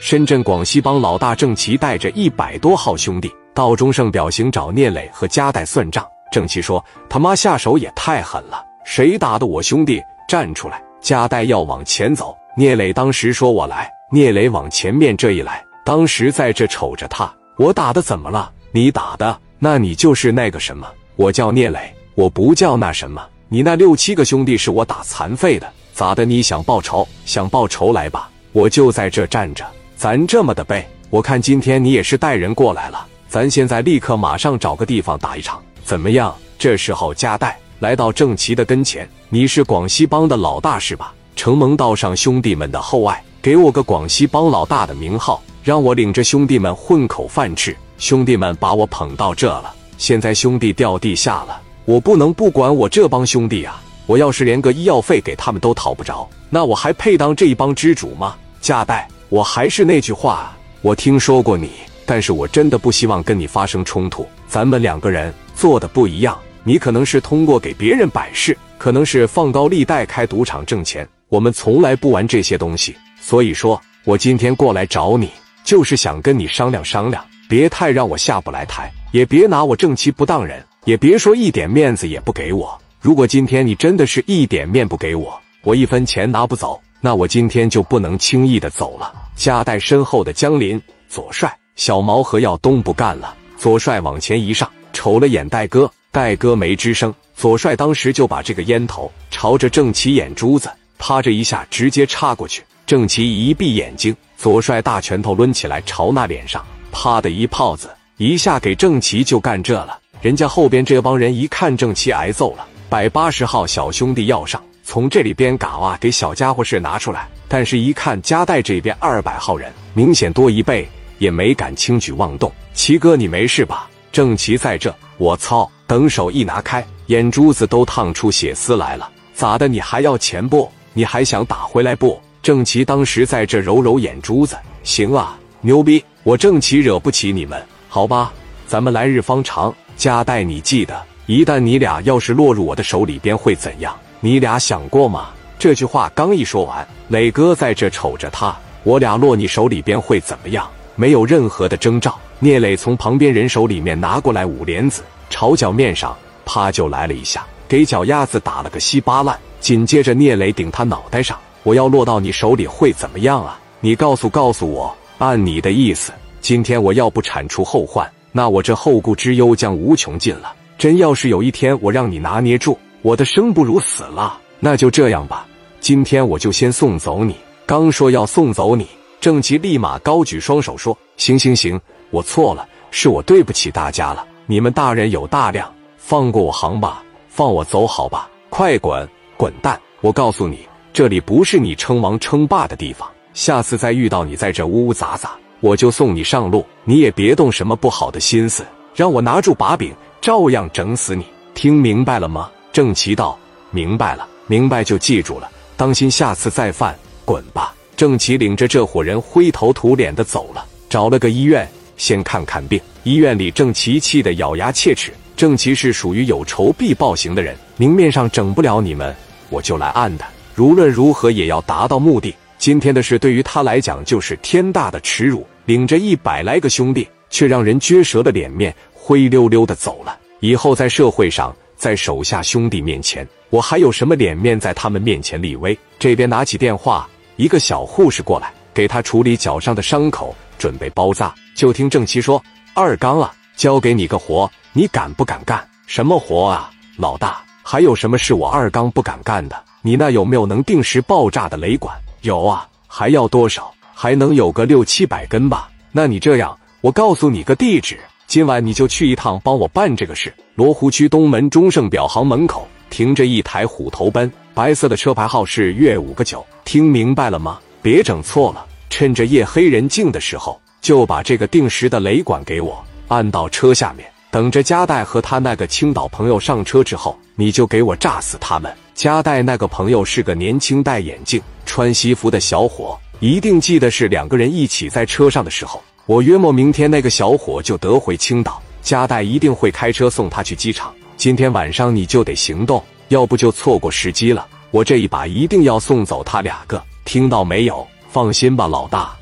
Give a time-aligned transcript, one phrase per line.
[0.00, 6.06] 深圳广西帮老大郑奇带着一百多号兄弟到中盛表行找聂磊和加代算账。
[6.30, 10.02] 郑奇说：“他妈下手也太狠了，谁打的我兄弟？
[10.28, 18.52] 站出来！”加代要往前走，聂磊当时说：“我来。”聂磊往前面这一来，当时在这瞅着他，我打的怎么了？
[18.72, 20.86] 你打的，那你就是那个什么？
[21.16, 23.24] 我叫聂磊，我不叫那什么。
[23.48, 26.24] 你那六七个兄弟是我打残废的，咋的？
[26.24, 27.06] 你想报仇？
[27.24, 29.64] 想报仇来吧，我就在这站着。
[29.96, 36.34] 咱这么的背，我看今天你也是带人过来了，咱现在立刻马上找个地方打一场，怎么样？
[36.58, 41.14] 这时候加代来到郑奇的跟前，你是广西帮的老大是吧？
[41.34, 43.22] 承蒙道上兄弟们的厚爱。
[43.40, 47.74] 给我个广西帮老大的名号，让我领着兄弟们混口饭吃。
[47.96, 53.80] 兄弟们把我捧到这了，现在兄弟掉地下了，我不能不管我这帮兄弟啊！
[54.04, 58.34] 我要是连个医药费给他们都讨不着，那我还配当这一帮之主吗？
[58.60, 61.70] 加代，我还是那句话，我听说过你，
[62.04, 64.26] 但是我真的不希望跟你发生冲突。
[64.46, 72.94] 咱们两个人做的不一样，你可能是通过给别人摆事，可能是放高利贷开赌场挣钱，我们从来不玩这些东西。
[73.20, 75.28] 所以说，我今天过来找你，
[75.64, 82.78] 就是想跟你商量商量，别太让我下不来台，也别拿我正妻不当人，也别说一点面子也不给我。
[83.00, 89.12] 如果今天你真的是一点面不给我，我一分钱拿不走，那我今天就不能轻易的走了。
[89.36, 93.32] 夹带身后的江林、左帅、小毛和耀东不干了。
[93.56, 97.14] 左帅往前一上，瞅了眼戴哥，戴哥没吱声。
[97.36, 102.64] 左帅当时就把这个烟头朝着郑奇眼珠子，啪这一下直接插过去。
[102.84, 109.96] 郑奇一闭眼睛，左帅大拳头抡起来，朝那脸上啪的一炮子，一下给郑奇就干这了。
[110.20, 117.26] 人家后边这帮人一看郑奇挨揍了，百八十号小兄弟要上，从这里边嘎哇给小家伙事拿出来。
[117.48, 122.50] 但是，一看加代这边二百号人，明显多一倍，也没敢轻举妄动。
[122.72, 123.90] 齐哥，你没事吧？
[124.12, 125.68] 郑齐在这，我操！
[125.88, 129.10] 等手一拿开，眼珠子都烫出血丝来了。
[129.34, 129.66] 咋的？
[129.66, 130.70] 你还要钱不？
[130.92, 132.20] 你还想打回来不？
[132.40, 136.02] 郑齐当时在这揉揉眼珠子，行啊，牛逼！
[136.22, 138.32] 我郑齐惹不起你们，好吧？
[138.68, 139.74] 咱们来日方长。
[139.96, 143.96] 加代，你记得，一旦你俩要是落入我的手里边会怎样？
[144.20, 145.28] 你俩想过吗？
[145.58, 150.68] 这句话刚一说完，磊哥在这瞅着他，我俩落你手里边会怎么样？
[150.94, 152.16] 没有任何的征兆。
[152.38, 159.38] 聂磊从旁边人手里面拿过来五莲子，朝脚面上啪就来了一下，给脚丫子打了个稀巴烂。
[159.60, 161.38] 紧接着，聂磊顶他脑袋上。
[161.62, 163.58] 我要落到你手里会怎么样啊？
[163.80, 170.52] 你告诉告诉我，按你的意思，今天我要不铲除后患，那我这后顾之忧将无穷尽了。
[170.78, 175.46] 真要是有一天我让你拿捏住，我的生不如死了，那就这样吧。
[175.78, 177.36] 今天我就先送走你。
[177.64, 178.84] 刚说要送走你，
[179.20, 181.80] 郑奇立马高举双手说：“行行行，
[182.10, 184.26] 我错了，是我对不起大家了。
[184.46, 188.28] 你们大人有大量，放过我行吧，放我走好吧。
[188.50, 189.80] 快滚滚蛋！
[190.00, 195.30] 我告诉你。”这里不是你称王称霸的地方，下次再遇到你在这呜呜杂杂，
[195.60, 196.66] 我就送你上路。
[196.82, 201.24] 你也别动什么不好的心思，让我拿住把柄，照样整死你。
[201.54, 202.50] 听明白了吗？
[202.76, 203.38] 郑奇道
[203.72, 206.94] ：“明白了，明白就记住了，当心下次再犯。”
[207.24, 207.74] 滚吧！
[207.96, 211.66] 郑奇领着这伙人灰头土脸的走了，找了个医院
[211.96, 212.78] 先看看病。
[213.02, 215.10] 医院里，郑奇气得咬牙切齿。
[215.34, 219.16] 郑奇是属于有仇必报型的人，明面上整不了你们，
[219.48, 220.26] 我就来暗的。
[220.58, 222.34] 无论如何也要达到目的。
[222.58, 230.14] 今天的事对于他来讲就是天大的耻辱，领着一百来个兄弟，却让人撅折了脸面，灰溜溜的走了。
[230.40, 235.78] 以后在社会上，在手下兄弟面前，我还有什么脸面在他们面前立威？
[235.98, 241.34] 这边拿起电话，一个小护士过来，给他处理脚上的伤口，准备包扎。
[241.54, 242.42] 就听郑奇说
[242.74, 245.66] ：“二刚啊，交给你个活，你敢不敢干？
[245.86, 247.42] 什么活啊，老大？
[247.62, 251.96] 还有什么是我二刚不敢干的？”你那有没有能定时爆炸的雷管？
[252.22, 253.72] 有啊，还要多少？
[253.94, 255.70] 还能有个六七百根吧？
[255.92, 260.34] 那你这样，我告诉你个地址，今晚你就去一趟，帮我办这个事。
[260.56, 266.44] 罗湖区东门中盛表行门口停着一台虎头奔，白色的车牌号是粤五个九。
[266.64, 267.60] 听明白了吗？
[267.80, 268.66] 别整错了。
[268.90, 278.74] 趁着夜黑人静的时候，就把这个定时的雷管给我按到车下面，等着加代和他那个青岛朋友上车之后，你就给我炸死他们。
[278.94, 285.80] 加代那个朋友是个年轻、戴眼镜、穿西服的小伙，一定记得是两个人一起在车上的时候。
[286.06, 290.94] 我约莫明天那个小伙就得回青岛，加代一定会开车送他去机场。
[291.16, 294.46] 今天晚上你就得行动，要不就错过时机了。
[294.70, 297.84] 我这一把一定要送走他两个，听到没有？
[298.08, 299.15] 放心吧，老大。